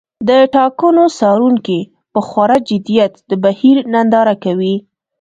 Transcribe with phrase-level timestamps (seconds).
[0.29, 1.79] د ټاکنو څارونکي
[2.13, 4.75] په خورا جدیت د بهیر ننداره کوي.